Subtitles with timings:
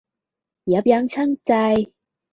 [0.71, 1.53] ยับยั้งชั่งใจ